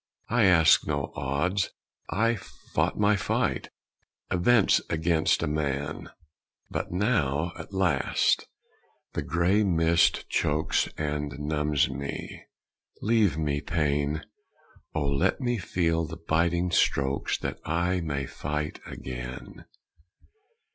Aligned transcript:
I 0.29 0.45
asked 0.45 0.87
no 0.87 1.11
odds 1.15 1.69
I 2.09 2.33
fought 2.35 2.97
my 2.97 3.15
fight 3.15 3.69
Events 4.31 4.81
against 4.89 5.43
a 5.43 5.47
man. 5.47 6.09
But 6.71 6.91
now 6.91 7.51
at 7.55 7.71
last 7.71 8.47
the 9.13 9.21
gray 9.21 9.63
mist 9.63 10.27
chokes 10.27 10.89
And 10.97 11.37
numbs 11.37 11.87
me. 11.87 12.41
_Leave 13.03 13.37
me 13.37 13.61
pain! 13.61 14.23
Oh 14.95 15.05
let 15.05 15.39
me 15.39 15.59
feel 15.59 16.05
the 16.05 16.17
biting 16.17 16.71
strokes 16.71 17.37
That 17.37 17.59
I 17.63 18.01
may 18.03 18.25
fight 18.25 18.79
again! 18.87 19.65